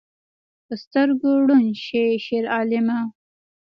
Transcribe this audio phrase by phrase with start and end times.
[0.65, 2.99] په سترګو ړوند شې شیرعالمه